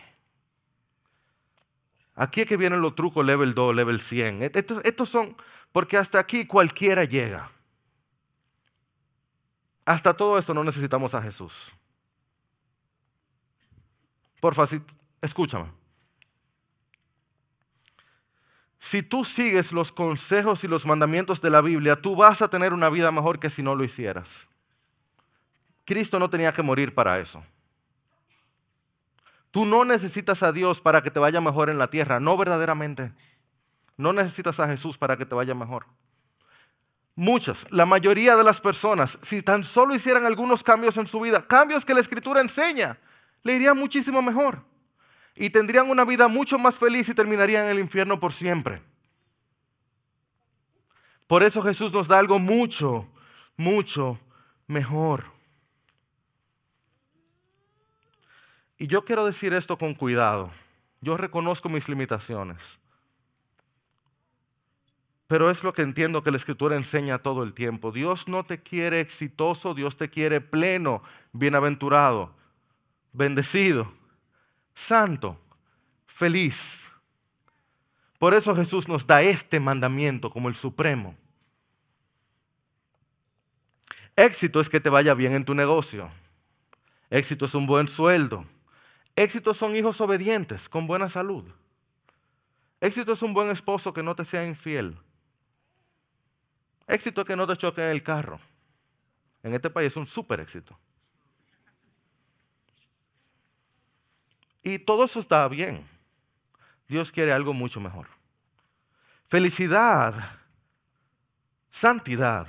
[2.14, 4.42] Aquí es que vienen los trucos level 2, level 100.
[4.42, 5.36] Estos, estos son,
[5.72, 7.50] porque hasta aquí cualquiera llega.
[9.88, 11.72] Hasta todo esto no necesitamos a Jesús.
[14.38, 14.84] Por fácil,
[15.22, 15.72] escúchame.
[18.78, 22.74] Si tú sigues los consejos y los mandamientos de la Biblia, tú vas a tener
[22.74, 24.48] una vida mejor que si no lo hicieras.
[25.86, 27.42] Cristo no tenía que morir para eso.
[29.50, 33.10] Tú no necesitas a Dios para que te vaya mejor en la tierra, no verdaderamente.
[33.96, 35.86] No necesitas a Jesús para que te vaya mejor.
[37.20, 41.44] Muchas, la mayoría de las personas, si tan solo hicieran algunos cambios en su vida,
[41.44, 42.96] cambios que la Escritura enseña,
[43.42, 44.62] le iría muchísimo mejor
[45.34, 48.80] y tendrían una vida mucho más feliz y terminarían en el infierno por siempre.
[51.26, 53.04] Por eso Jesús nos da algo mucho,
[53.56, 54.16] mucho
[54.68, 55.24] mejor.
[58.78, 60.52] Y yo quiero decir esto con cuidado.
[61.00, 62.78] Yo reconozco mis limitaciones.
[65.28, 67.92] Pero es lo que entiendo que la escritura enseña todo el tiempo.
[67.92, 72.34] Dios no te quiere exitoso, Dios te quiere pleno, bienaventurado,
[73.12, 73.88] bendecido
[74.78, 75.36] santo,
[76.06, 76.94] feliz.
[78.18, 81.16] Por eso Jesús nos da este mandamiento como el supremo.
[84.14, 86.08] Éxito es que te vaya bien en tu negocio.
[87.10, 88.44] Éxito es un buen sueldo.
[89.16, 91.44] Éxito son hijos obedientes, con buena salud.
[92.80, 94.96] Éxito es un buen esposo que no te sea infiel.
[96.88, 98.40] Éxito que no te choque en el carro.
[99.42, 100.76] En este país es un súper éxito.
[104.62, 105.84] Y todo eso está bien.
[106.88, 108.08] Dios quiere algo mucho mejor.
[109.26, 110.14] Felicidad,
[111.68, 112.48] santidad,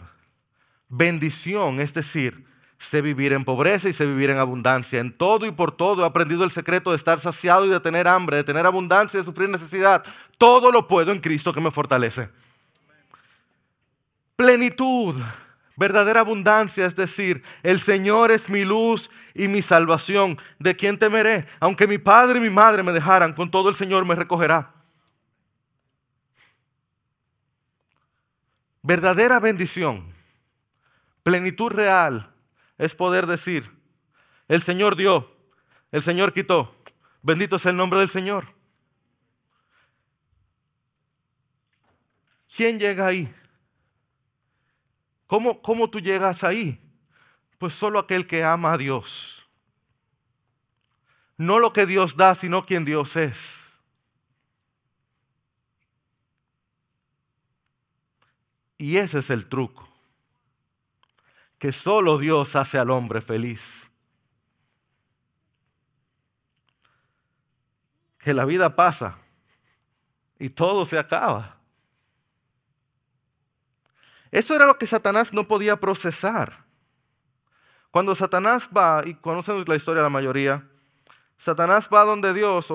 [0.87, 2.49] bendición, es decir,
[2.79, 5.01] Sé vivir en pobreza y sé vivir en abundancia.
[5.01, 8.07] En todo y por todo he aprendido el secreto de estar saciado y de tener
[8.07, 10.01] hambre, de tener abundancia y de sufrir necesidad.
[10.37, 12.29] Todo lo puedo en Cristo que me fortalece.
[14.39, 15.21] Plenitud,
[15.75, 20.37] verdadera abundancia, es decir, el Señor es mi luz y mi salvación.
[20.59, 21.45] ¿De quién temeré?
[21.59, 24.73] Aunque mi padre y mi madre me dejaran, con todo el Señor me recogerá.
[28.81, 30.09] Verdadera bendición,
[31.21, 32.33] plenitud real,
[32.77, 33.69] es poder decir,
[34.47, 35.29] el Señor dio,
[35.91, 36.73] el Señor quitó,
[37.23, 38.45] bendito es el nombre del Señor.
[42.55, 43.35] ¿Quién llega ahí?
[45.29, 46.81] ¿Cómo, ¿Cómo tú llegas ahí?
[47.59, 49.47] Pues solo aquel que ama a Dios.
[51.37, 53.73] No lo que Dios da, sino quien Dios es.
[58.79, 59.87] Y ese es el truco
[61.59, 63.93] que solo Dios hace al hombre feliz.
[68.17, 69.19] Que la vida pasa
[70.39, 71.58] y todo se acaba.
[74.31, 76.65] Eso era lo que Satanás no podía procesar.
[77.91, 80.63] Cuando Satanás va, y conocen la historia de la mayoría,
[81.37, 82.67] Satanás va donde Dios,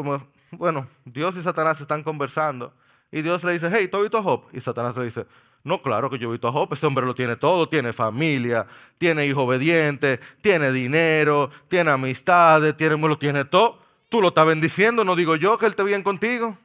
[0.53, 2.73] bueno, Dios y Satanás están conversando,
[3.13, 4.47] y Dios le dice, hey, ¿tú has visto a Job?
[4.53, 5.27] Y Satanás le dice,
[5.63, 8.67] no, claro que yo he visto a Job, ese hombre lo tiene todo, tiene familia,
[8.99, 13.79] tiene hijo obediente, tiene dinero, tiene amistades, tiene, lo tiene todo.
[14.09, 16.57] Tú lo estás bendiciendo, no digo yo que él esté bien contigo.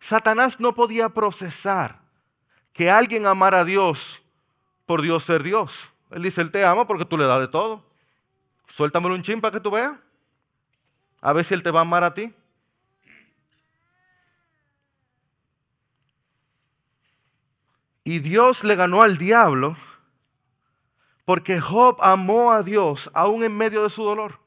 [0.00, 2.03] Satanás no podía procesar
[2.74, 4.22] que alguien amara a Dios
[4.84, 5.90] por Dios ser Dios.
[6.10, 7.82] Él dice, él te ama porque tú le das de todo.
[8.66, 9.96] Suéltamelo un chin para que tú veas.
[11.22, 12.34] A ver si él te va a amar a ti.
[18.02, 19.74] Y Dios le ganó al diablo
[21.24, 24.38] porque Job amó a Dios aún en medio de su dolor.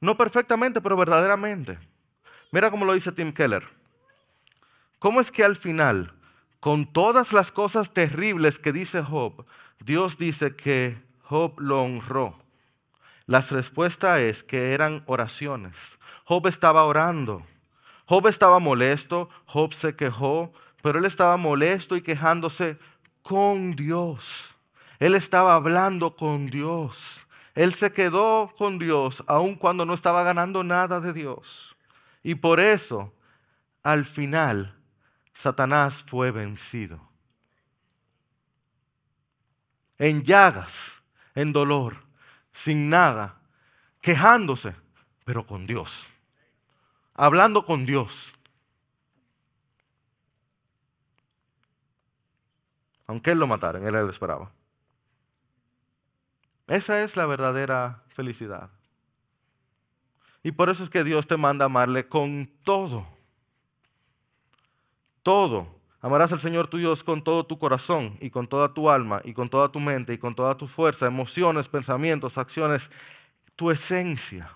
[0.00, 1.78] No perfectamente, pero verdaderamente.
[2.52, 3.64] Mira cómo lo dice Tim Keller.
[5.04, 6.14] ¿Cómo es que al final,
[6.60, 9.44] con todas las cosas terribles que dice Job,
[9.84, 12.34] Dios dice que Job lo honró?
[13.26, 15.98] La respuesta es que eran oraciones.
[16.24, 17.42] Job estaba orando.
[18.06, 20.50] Job estaba molesto, Job se quejó,
[20.82, 22.78] pero él estaba molesto y quejándose
[23.20, 24.54] con Dios.
[25.00, 27.26] Él estaba hablando con Dios.
[27.54, 31.76] Él se quedó con Dios aun cuando no estaba ganando nada de Dios.
[32.22, 33.12] Y por eso,
[33.82, 34.73] al final,
[35.34, 37.00] Satanás fue vencido.
[39.98, 41.96] En llagas, en dolor,
[42.52, 43.40] sin nada,
[44.00, 44.74] quejándose,
[45.24, 46.22] pero con Dios.
[47.14, 48.32] Hablando con Dios.
[53.06, 54.50] Aunque él lo mataran, él lo esperaba.
[56.66, 58.70] Esa es la verdadera felicidad.
[60.42, 63.13] Y por eso es que Dios te manda amarle con todo.
[65.24, 65.66] Todo.
[66.02, 69.32] Amarás al Señor tu Dios con todo tu corazón y con toda tu alma y
[69.32, 72.92] con toda tu mente y con toda tu fuerza, emociones, pensamientos, acciones,
[73.56, 74.52] tu esencia.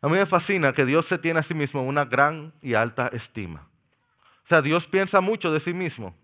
[0.00, 3.08] A mí me fascina que Dios se tiene a sí mismo una gran y alta
[3.08, 3.68] estima.
[4.44, 6.14] O sea, Dios piensa mucho de sí mismo.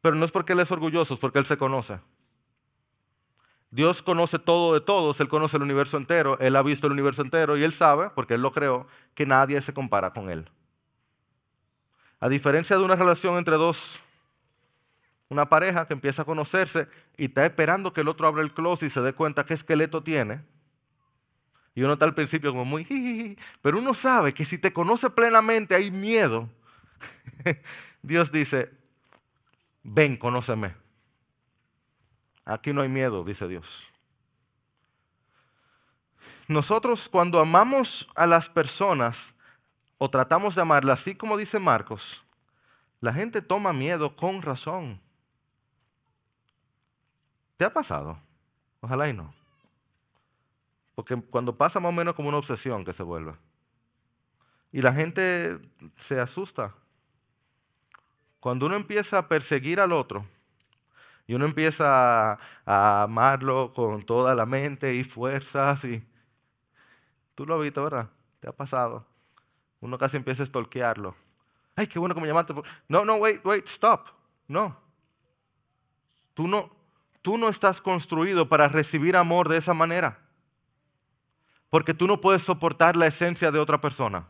[0.00, 1.98] Pero no es porque Él es orgulloso, es porque Él se conoce.
[3.70, 7.22] Dios conoce todo de todos, Él conoce el universo entero, Él ha visto el universo
[7.22, 10.48] entero y Él sabe, porque Él lo creó, que nadie se compara con Él.
[12.18, 14.00] A diferencia de una relación entre dos,
[15.28, 18.88] una pareja que empieza a conocerse y está esperando que el otro abra el closet
[18.88, 20.42] y se dé cuenta qué esqueleto tiene,
[21.74, 25.74] y uno está al principio como muy, pero uno sabe que si te conoce plenamente
[25.74, 26.48] hay miedo.
[28.02, 28.70] Dios dice,
[29.82, 30.74] ven, conóceme.
[32.44, 33.92] Aquí no hay miedo, dice Dios.
[36.48, 39.38] Nosotros cuando amamos a las personas
[39.98, 42.22] o tratamos de amarlas, así como dice Marcos,
[43.00, 45.00] la gente toma miedo con razón.
[47.56, 48.18] ¿Te ha pasado?
[48.80, 49.32] Ojalá y no.
[50.94, 53.34] Porque cuando pasa más o menos como una obsesión que se vuelve.
[54.72, 55.58] Y la gente
[55.96, 56.74] se asusta.
[58.38, 60.24] Cuando uno empieza a perseguir al otro
[61.30, 66.04] y uno empieza a, amarlo con toda la mente y fuerzas y
[67.36, 68.10] tú lo has visto, ¿verdad?
[68.40, 69.06] Te ha pasado.
[69.78, 71.14] Uno casi empieza a stalkearlo.
[71.76, 72.52] Ay, qué bueno que me llamaste.
[72.88, 74.08] No, no, wait, wait, stop.
[74.48, 74.76] No.
[76.34, 76.68] Tú no,
[77.22, 80.18] tú no estás construido para recibir amor de esa manera.
[81.68, 84.26] Porque tú no puedes soportar la esencia de otra persona.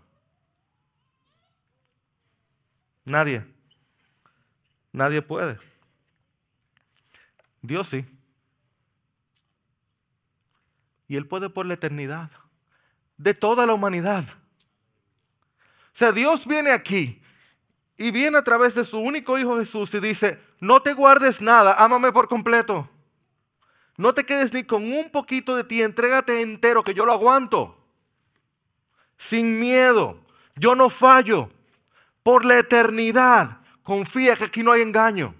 [3.07, 3.43] Nadie.
[4.93, 5.70] Nadie puede.
[7.63, 8.05] Dios sí.
[11.09, 12.31] Y Él puede por la eternidad.
[13.17, 14.25] De toda la humanidad.
[14.27, 17.21] O sea, Dios viene aquí
[17.97, 21.75] y viene a través de su único Hijo Jesús y dice, no te guardes nada,
[21.75, 22.89] ámame por completo.
[23.97, 27.77] No te quedes ni con un poquito de ti, entrégate entero, que yo lo aguanto.
[29.19, 30.19] Sin miedo,
[30.55, 31.51] yo no fallo.
[32.23, 35.35] Por la eternidad, confía que aquí no hay engaño.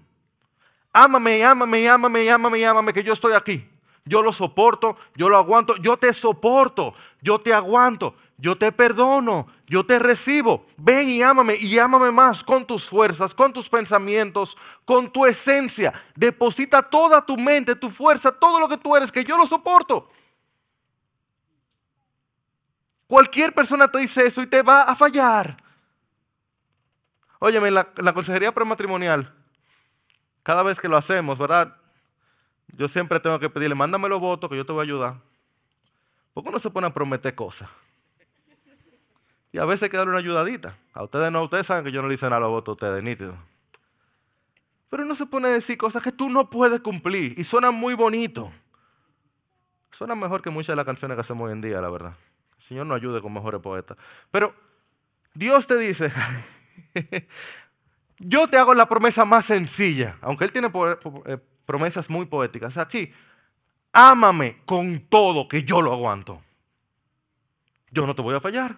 [0.93, 3.67] Ámame, ámame, ámame, ámame, ámame, que yo estoy aquí.
[4.03, 9.47] Yo lo soporto, yo lo aguanto, yo te soporto, yo te aguanto, yo te perdono,
[9.67, 10.65] yo te recibo.
[10.77, 15.93] Ven y ámame y ámame más con tus fuerzas, con tus pensamientos, con tu esencia.
[16.15, 20.09] Deposita toda tu mente, tu fuerza, todo lo que tú eres, que yo lo soporto.
[23.05, 25.55] Cualquier persona te dice eso y te va a fallar.
[27.39, 29.31] Óyeme, la, la consejería prematrimonial,
[30.43, 31.75] cada vez que lo hacemos, ¿verdad?
[32.69, 35.15] Yo siempre tengo que pedirle, mándame los votos que yo te voy a ayudar.
[36.33, 37.69] ¿Por qué uno se pone a prometer cosas?
[39.51, 40.75] Y a veces hay que darle una ayudadita.
[40.93, 42.75] A ustedes no, ustedes saben que yo no le hice nada a los votos a
[42.75, 43.35] ustedes, nítido.
[44.89, 47.93] Pero no se pone a decir cosas que tú no puedes cumplir y suenan muy
[47.93, 48.51] bonito.
[49.91, 52.13] Suena mejor que muchas de las canciones que hacemos hoy en día, la verdad.
[52.57, 53.97] El Señor nos ayude con mejores poetas.
[54.31, 54.55] Pero
[55.33, 56.11] Dios te dice,
[58.21, 60.69] yo te hago la promesa más sencilla, aunque Él tiene
[61.25, 62.77] eh, promesas muy poéticas.
[62.77, 63.13] Aquí,
[63.91, 66.41] ámame con todo que yo lo aguanto.
[67.91, 68.77] Yo no te voy a fallar.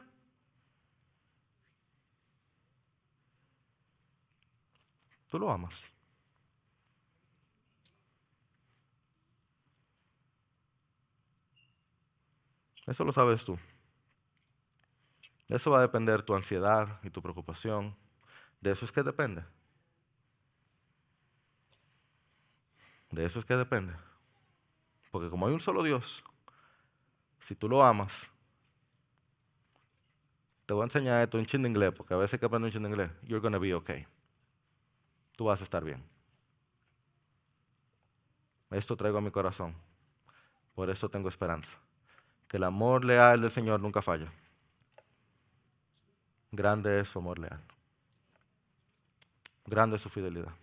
[5.29, 5.91] Tú lo amas.
[12.85, 13.57] Eso lo sabes tú.
[15.47, 17.95] Eso va a depender tu ansiedad y tu preocupación.
[18.63, 19.43] De eso es que depende.
[23.11, 23.93] De eso es que depende.
[25.11, 26.23] Porque como hay un solo Dios,
[27.41, 28.31] si tú lo amas,
[30.65, 32.71] te voy a enseñar esto en chin de inglés, porque a veces que aprendo un
[32.71, 34.07] chin de inglés, you're to be okay
[35.35, 36.01] tú vas a estar bien.
[38.71, 39.75] Esto traigo a mi corazón.
[40.73, 41.77] Por eso tengo esperanza.
[42.47, 44.31] Que el amor leal del Señor nunca falla.
[46.51, 47.72] Grande es su amor leal.
[49.65, 50.53] Grande es su fidelidad.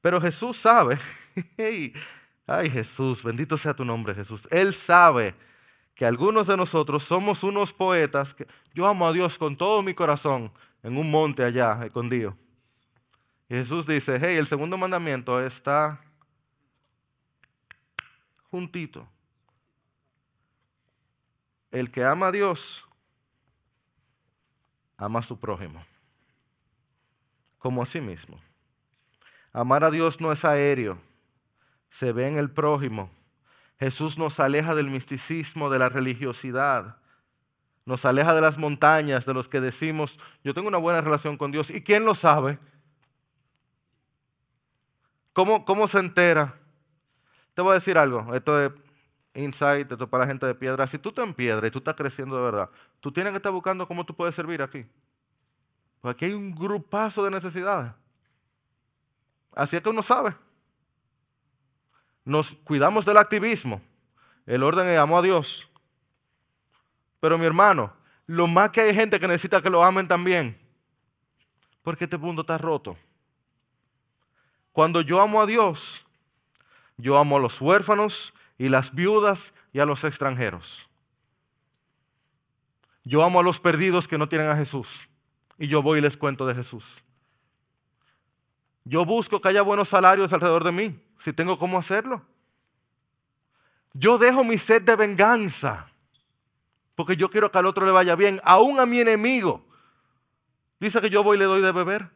[0.00, 0.98] Pero Jesús sabe,
[2.46, 4.48] ay Jesús, bendito sea tu nombre Jesús.
[4.50, 5.34] Él sabe
[5.94, 9.94] que algunos de nosotros somos unos poetas que yo amo a Dios con todo mi
[9.94, 10.52] corazón
[10.82, 12.34] en un monte allá escondido.
[13.48, 16.00] Jesús dice, hey, el segundo mandamiento está
[18.50, 19.06] juntito.
[21.70, 22.86] El que ama a Dios,
[24.96, 25.82] ama a su prójimo,
[27.62, 28.38] como a sí mismo.
[29.52, 30.98] Amar a Dios no es aéreo,
[31.88, 33.08] se ve en el prójimo.
[33.78, 36.96] Jesús nos aleja del misticismo, de la religiosidad,
[37.84, 41.52] nos aleja de las montañas, de los que decimos, yo tengo una buena relación con
[41.52, 41.70] Dios.
[41.70, 42.58] ¿Y quién lo sabe?
[45.32, 46.54] ¿Cómo, se entera?
[47.54, 48.72] Te voy a decir algo, esto es
[49.34, 50.86] insight, esto es para la gente de piedra.
[50.86, 52.70] Si tú estás en piedra y tú estás creciendo de verdad,
[53.00, 54.84] tú tienes que estar buscando cómo tú puedes servir aquí.
[56.02, 57.92] Porque aquí hay un grupazo de necesidades.
[59.54, 60.34] Así es que uno sabe.
[62.24, 63.80] Nos cuidamos del activismo.
[64.44, 65.68] El orden es amo a Dios.
[67.20, 67.92] Pero mi hermano,
[68.26, 70.58] lo más que hay gente que necesita que lo amen también.
[71.82, 72.96] Porque este mundo está roto.
[74.72, 76.06] Cuando yo amo a Dios,
[76.96, 80.88] yo amo a los huérfanos y las viudas y a los extranjeros.
[83.04, 85.11] Yo amo a los perdidos que no tienen a Jesús.
[85.62, 87.04] Y yo voy y les cuento de Jesús.
[88.82, 92.20] Yo busco que haya buenos salarios alrededor de mí, si tengo cómo hacerlo.
[93.92, 95.88] Yo dejo mi sed de venganza,
[96.96, 99.64] porque yo quiero que al otro le vaya bien, aún a mi enemigo.
[100.80, 102.10] Dice que yo voy y le doy de beber.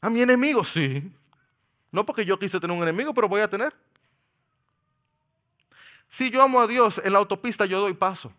[0.00, 1.12] A mi enemigo, sí.
[1.92, 3.76] No porque yo quise tener un enemigo, pero voy a tener.
[6.08, 8.32] Si yo amo a Dios, en la autopista yo doy paso.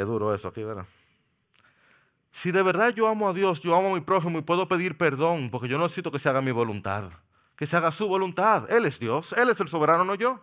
[0.00, 0.86] Es duro eso aquí, ¿verdad?
[2.32, 4.96] Si de verdad yo amo a Dios, yo amo a mi prójimo y puedo pedir
[4.96, 7.04] perdón, porque yo no necesito que se haga mi voluntad,
[7.56, 8.70] que se haga su voluntad.
[8.70, 10.40] Él es Dios, Él es el soberano, no yo.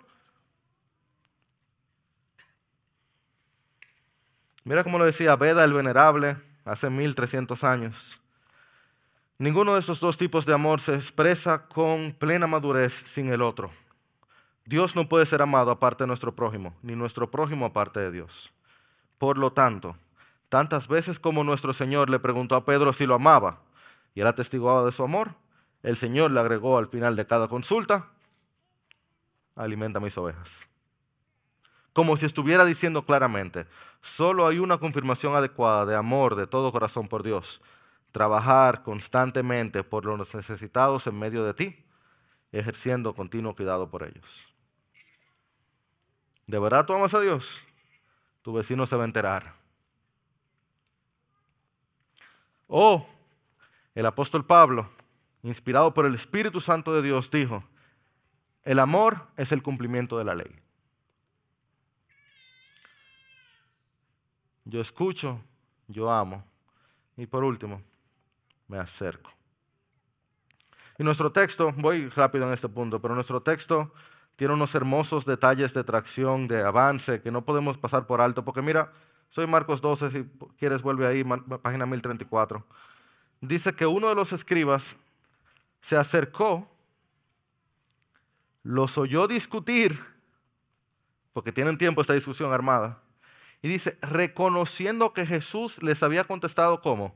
[4.63, 6.35] Mira cómo lo decía Beda el Venerable
[6.65, 8.19] hace 1300 años.
[9.39, 13.71] Ninguno de esos dos tipos de amor se expresa con plena madurez sin el otro.
[14.65, 18.51] Dios no puede ser amado aparte de nuestro prójimo, ni nuestro prójimo aparte de Dios.
[19.17, 19.95] Por lo tanto,
[20.49, 23.59] Tantas veces como nuestro Señor le preguntó a Pedro si lo amaba
[24.15, 25.35] y él atestiguaba de su amor,
[25.83, 28.09] el Señor le agregó al final de cada consulta,
[29.55, 30.69] alimenta mis ovejas.
[31.91, 33.67] Como si estuviera diciendo claramente,
[34.01, 37.61] solo hay una confirmación adecuada de amor de todo corazón por Dios.
[38.11, 41.85] Trabajar constantemente por los necesitados en medio de ti,
[42.51, 44.47] ejerciendo continuo cuidado por ellos.
[46.45, 47.66] ¿De verdad tú amas a Dios?
[48.47, 49.51] Tu vecino se va a enterar.
[52.65, 53.05] O
[53.93, 54.89] el apóstol Pablo,
[55.43, 57.61] inspirado por el Espíritu Santo de Dios, dijo,
[58.63, 60.55] el amor es el cumplimiento de la ley.
[64.63, 65.41] Yo escucho,
[65.89, 66.41] yo amo.
[67.17, 67.83] Y por último,
[68.69, 69.29] me acerco.
[70.97, 73.93] Y nuestro texto, voy rápido en este punto, pero nuestro texto
[74.37, 78.61] tiene unos hermosos detalles de tracción, de avance, que no podemos pasar por alto, porque
[78.61, 78.93] mira,
[79.29, 81.23] soy Marcos 12, si quieres vuelve ahí,
[81.63, 82.63] página 1034.
[83.41, 84.97] Dice que uno de los escribas
[85.81, 86.69] se acercó,
[88.61, 89.99] los oyó discutir,
[91.33, 93.01] porque tienen tiempo esta discusión armada,
[93.63, 97.15] y dice, reconociendo que Jesús les había contestado cómo.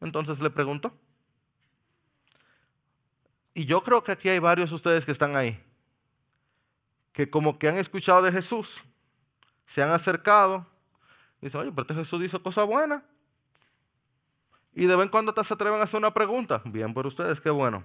[0.00, 0.92] Entonces le preguntó.
[3.54, 5.62] Y yo creo que aquí hay varios de ustedes que están ahí,
[7.12, 8.84] que como que han escuchado de Jesús,
[9.66, 10.66] se han acercado,
[11.40, 13.02] y dicen, oye, pero este Jesús dice cosas buenas.
[14.74, 16.62] Y de vez en cuando te se atreven a hacer una pregunta.
[16.64, 17.84] Bien por ustedes, qué bueno.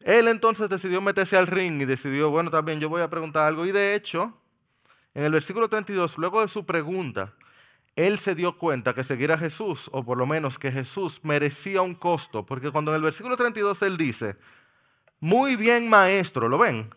[0.00, 3.66] Él entonces decidió meterse al ring y decidió, bueno, también yo voy a preguntar algo.
[3.66, 4.36] Y de hecho,
[5.14, 7.34] en el versículo 32, luego de su pregunta,
[7.96, 11.82] él se dio cuenta que seguir a Jesús, o por lo menos que Jesús merecía
[11.82, 14.36] un costo, porque cuando en el versículo 32 él dice,
[15.18, 16.88] muy bien maestro, ¿lo ven?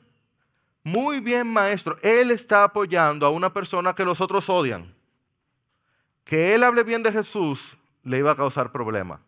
[0.83, 4.93] Muy bien maestro, él está apoyando a una persona que los otros odian.
[6.23, 9.19] Que él hable bien de Jesús le iba a causar problemas.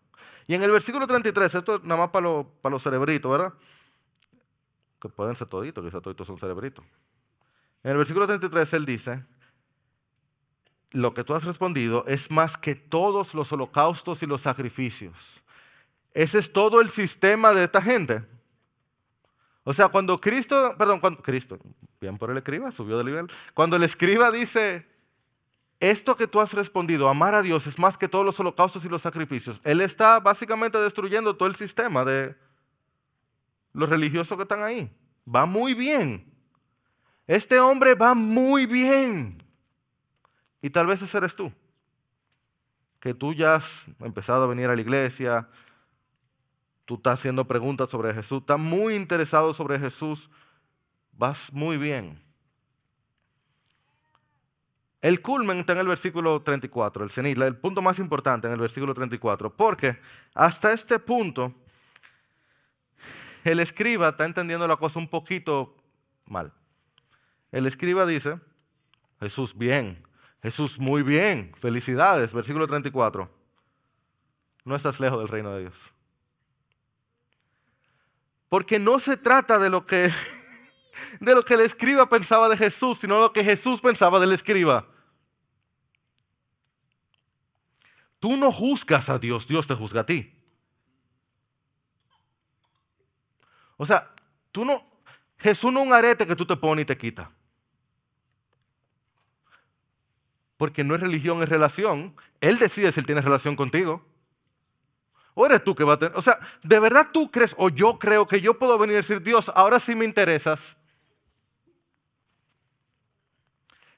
[0.47, 3.53] Y en el versículo 33, esto nada más para, para los cerebritos, ¿verdad?
[5.01, 6.85] Que pueden ser toditos, quizás toditos son cerebritos.
[7.83, 9.25] En el versículo 33 él dice,
[10.95, 15.43] lo que tú has respondido es más que todos los holocaustos y los sacrificios.
[16.13, 18.23] Ese es todo el sistema de esta gente.
[19.65, 21.59] O sea, cuando Cristo, perdón, cuando Cristo,
[21.99, 23.27] bien por el escriba, subió de nivel.
[23.53, 24.87] Cuando el escriba dice,
[25.81, 28.89] esto que tú has respondido, amar a Dios, es más que todos los holocaustos y
[28.89, 29.59] los sacrificios.
[29.65, 32.37] Él está básicamente destruyendo todo el sistema de
[33.73, 34.89] los religiosos que están ahí.
[35.27, 36.31] Va muy bien.
[37.27, 39.44] Este hombre va muy bien.
[40.65, 41.53] Y tal vez ese eres tú.
[42.99, 45.47] Que tú ya has empezado a venir a la iglesia,
[46.85, 50.31] tú estás haciendo preguntas sobre Jesús, estás muy interesado sobre Jesús,
[51.11, 52.19] vas muy bien.
[55.01, 58.59] El culmen está en el versículo 34, el cenit, el punto más importante en el
[58.59, 59.95] versículo 34, porque
[60.33, 61.53] hasta este punto
[63.43, 65.77] el escriba está entendiendo la cosa un poquito
[66.25, 66.51] mal.
[67.51, 68.39] El escriba dice,
[69.19, 70.03] Jesús, bien,
[70.41, 73.29] Jesús, muy bien, felicidades, versículo 34.
[74.63, 75.93] No estás lejos del reino de Dios.
[78.49, 80.11] Porque no se trata de lo que
[81.19, 84.87] de lo que el escriba pensaba de Jesús, sino lo que Jesús pensaba del escriba.
[88.19, 90.31] Tú no juzgas a Dios, Dios te juzga a ti.
[93.77, 94.09] O sea,
[94.51, 94.83] tú no,
[95.37, 97.31] Jesús no es un arete que tú te pones y te quita.
[100.57, 102.15] Porque no es religión, es relación.
[102.41, 104.05] Él decide si él tiene relación contigo.
[105.33, 106.17] O eres tú que va a tener.
[106.17, 109.21] O sea, ¿de verdad tú crees o yo creo que yo puedo venir a decir,
[109.21, 110.85] Dios, ahora sí me interesas?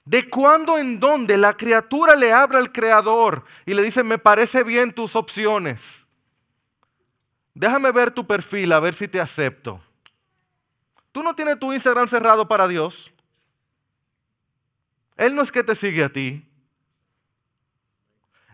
[0.07, 4.63] de cuándo en dónde la criatura le habla al creador y le dice, me parece
[4.63, 6.13] bien tus opciones.
[7.53, 9.81] Déjame ver tu perfil, a ver si te acepto.
[11.11, 13.11] Tú no tienes tu Instagram cerrado para Dios.
[15.17, 16.46] Él no es que te sigue a ti.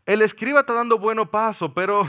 [0.05, 2.03] El escriba está dando buenos pasos, pero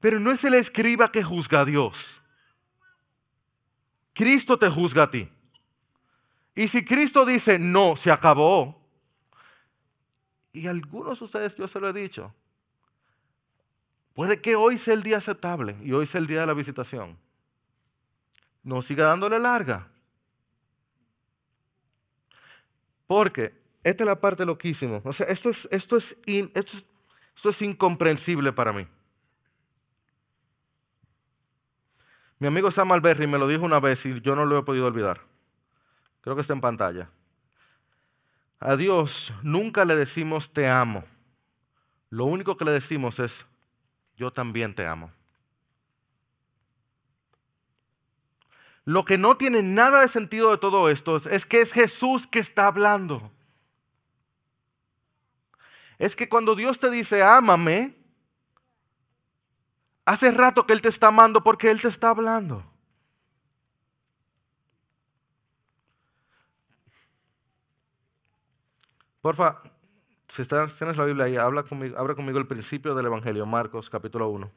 [0.00, 2.22] pero no es el escriba que juzga a Dios.
[4.12, 5.28] Cristo te juzga a ti.
[6.54, 8.80] Y si Cristo dice, no, se acabó,
[10.52, 12.34] y algunos de ustedes yo se lo he dicho,
[14.14, 17.18] puede que hoy sea el día aceptable y hoy sea el día de la visitación.
[18.62, 19.86] No siga dándole larga.
[23.06, 23.52] Porque
[23.86, 25.00] esta es la parte loquísima.
[25.04, 28.84] O sea, esto es, esto es, esto es, incomprensible para mí.
[32.40, 34.86] Mi amigo Sam Alberry me lo dijo una vez y yo no lo he podido
[34.86, 35.20] olvidar
[36.20, 37.08] Creo que está en pantalla.
[38.58, 41.04] A Dios nunca le decimos te amo.
[42.10, 43.46] Lo único que le decimos es
[44.16, 45.12] yo también te amo.
[48.84, 52.40] Lo que no tiene nada de sentido de todo esto es, que es Jesús que
[52.40, 53.30] está hablando.
[55.98, 57.94] Es que cuando Dios te dice, ámame,
[60.04, 62.64] hace rato que Él te está amando porque Él te está hablando.
[69.20, 69.60] Porfa,
[70.28, 73.90] si estás, tienes la Biblia ahí, habla conmigo, abre conmigo el principio del Evangelio, Marcos
[73.90, 74.50] capítulo 1.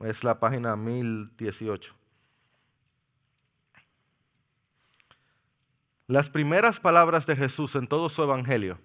[0.00, 1.94] Es la página 1018.
[6.06, 8.78] Las primeras palabras de Jesús en todo su Evangelio,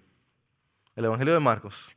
[0.96, 1.96] el Evangelio de Marcos,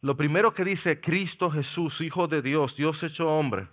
[0.00, 3.68] lo primero que dice Cristo Jesús, Hijo de Dios, Dios hecho hombre,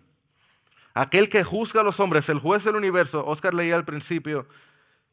[0.94, 4.48] aquel que juzga a los hombres, el juez del universo, Oscar leía al principio,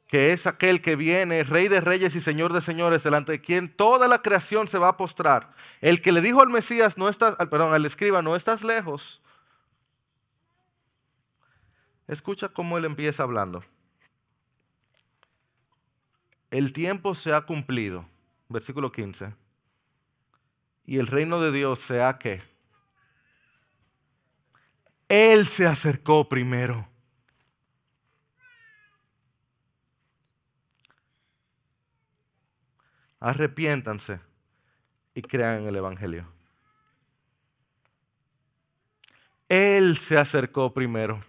[0.08, 3.68] que es aquel que viene, rey de reyes y señor de señores, delante de quien
[3.68, 5.52] toda la creación se va a postrar.
[5.80, 9.22] El que le dijo al Mesías, no estás, perdón, al escriba, no estás lejos.
[12.06, 13.62] Escucha cómo él empieza hablando.
[16.50, 18.06] El tiempo se ha cumplido,
[18.48, 19.34] versículo 15.
[20.88, 22.40] Y el reino de Dios se ha que.
[25.06, 26.88] Él se acercó primero.
[33.20, 34.20] arrepiéntanse
[35.14, 36.26] y crean en el Evangelio.
[39.50, 41.20] Él se acercó primero.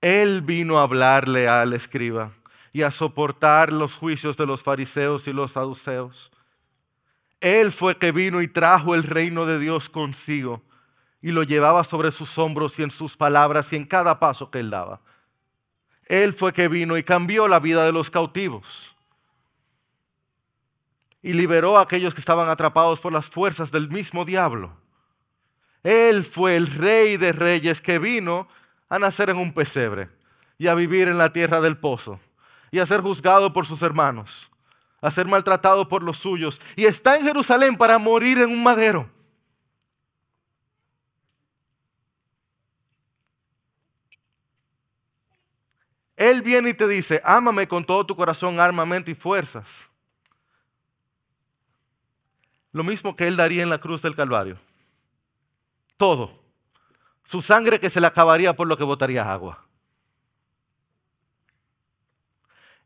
[0.00, 2.32] Él vino a hablarle al escriba
[2.72, 6.32] y a soportar los juicios de los fariseos y los saduceos.
[7.40, 10.62] Él fue que vino y trajo el reino de Dios consigo
[11.20, 14.60] y lo llevaba sobre sus hombros y en sus palabras y en cada paso que
[14.60, 15.00] él daba.
[16.06, 18.96] Él fue que vino y cambió la vida de los cautivos
[21.22, 24.76] y liberó a aquellos que estaban atrapados por las fuerzas del mismo diablo.
[25.82, 28.48] Él fue el rey de reyes que vino
[28.88, 30.08] a nacer en un pesebre
[30.56, 32.18] y a vivir en la tierra del pozo
[32.70, 34.47] y a ser juzgado por sus hermanos,
[35.00, 39.08] a ser maltratado por los suyos y está en Jerusalén para morir en un madero.
[46.16, 49.88] Él viene y te dice, ámame con todo tu corazón, armamento y fuerzas.
[52.72, 54.58] Lo mismo que Él daría en la cruz del Calvario.
[55.96, 56.32] Todo.
[57.22, 59.67] Su sangre que se le acabaría por lo que botaría agua.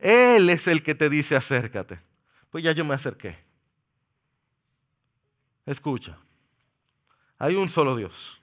[0.02, 2.00] Él es el que te dice acércate.
[2.50, 3.38] Pues ya yo me acerqué.
[5.64, 6.18] Escucha.
[7.38, 8.42] Hay un solo Dios.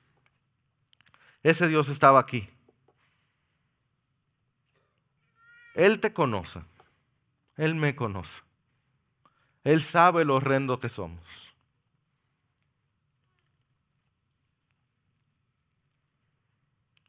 [1.43, 2.49] Ese Dios estaba aquí.
[5.75, 6.61] Él te conoce.
[7.57, 8.41] Él me conoce.
[9.65, 11.53] Él sabe lo horrendo que somos.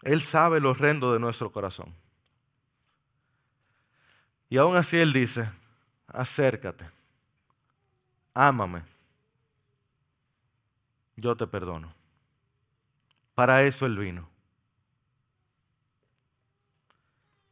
[0.03, 2.00] Él sabe lo horrendo de nuestro corazón.
[4.51, 5.51] Y aún así Él dice,
[6.09, 6.85] acércate,
[8.35, 8.83] ámame,
[11.17, 11.91] yo te perdono.
[13.35, 14.29] Para eso Él vino.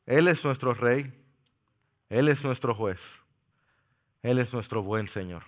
[0.05, 1.05] Él es nuestro rey,
[2.11, 3.25] Él es nuestro juez.
[4.23, 5.45] Él es nuestro buen Señor.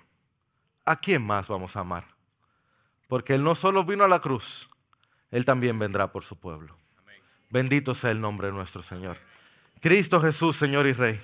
[0.84, 2.06] ¿A quién más vamos a amar?
[3.08, 4.68] Porque Él no solo vino a la cruz,
[5.30, 6.76] Él también vendrá por su pueblo.
[7.50, 9.18] Bendito sea el nombre de nuestro Señor.
[9.80, 11.20] Cristo Jesús, Señor y Rey.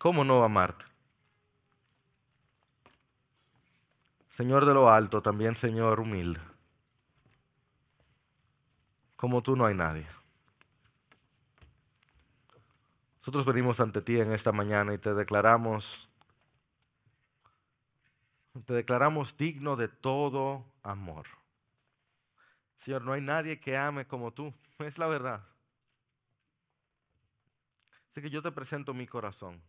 [0.00, 0.86] ¿Cómo no amarte?
[4.30, 6.40] Señor de lo alto, también Señor humilde.
[9.16, 10.06] Como tú no hay nadie.
[13.18, 16.08] Nosotros venimos ante ti en esta mañana y te declaramos,
[18.64, 21.26] te declaramos digno de todo amor.
[22.74, 25.46] Señor, no hay nadie que ame como tú, es la verdad.
[28.10, 29.62] Así que yo te presento mi corazón.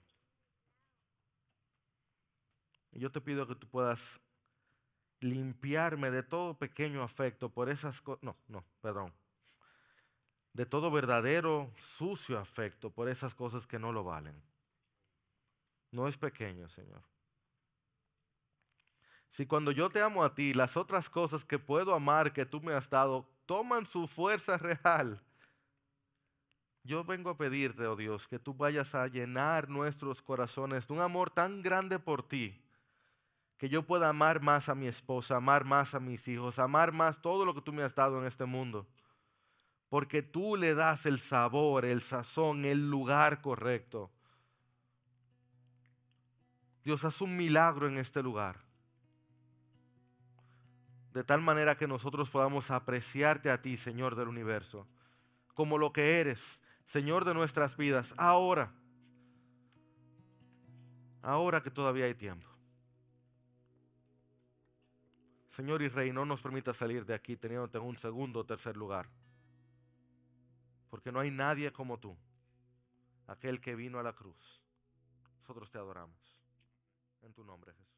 [2.91, 4.21] Y yo te pido que tú puedas
[5.19, 8.23] limpiarme de todo pequeño afecto por esas cosas.
[8.23, 9.13] No, no, perdón
[10.53, 14.35] de todo verdadero, sucio afecto por esas cosas que no lo valen.
[15.91, 17.01] No es pequeño, Señor.
[19.29, 22.59] Si cuando yo te amo a ti, las otras cosas que puedo amar que tú
[22.61, 25.21] me has dado toman su fuerza real,
[26.83, 30.99] yo vengo a pedirte, oh Dios, que tú vayas a llenar nuestros corazones de un
[30.99, 32.59] amor tan grande por ti,
[33.61, 37.21] que yo pueda amar más a mi esposa, amar más a mis hijos, amar más
[37.21, 38.87] todo lo que tú me has dado en este mundo.
[39.87, 44.09] Porque tú le das el sabor, el sazón, el lugar correcto.
[46.83, 48.59] Dios, haz un milagro en este lugar.
[51.13, 54.87] De tal manera que nosotros podamos apreciarte a ti, Señor del universo,
[55.53, 58.73] como lo que eres, Señor de nuestras vidas, ahora.
[61.21, 62.50] Ahora que todavía hay tiempo.
[65.51, 68.77] Señor y Rey, no nos permita salir de aquí teniéndote en un segundo o tercer
[68.77, 69.09] lugar.
[70.89, 72.15] Porque no hay nadie como tú,
[73.27, 74.63] aquel que vino a la cruz.
[75.39, 76.39] Nosotros te adoramos.
[77.21, 77.90] En tu nombre, Jesús.